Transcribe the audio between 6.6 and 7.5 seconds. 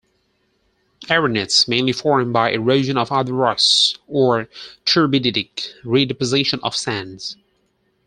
of sands.